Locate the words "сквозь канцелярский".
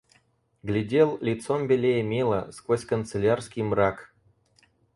2.51-3.61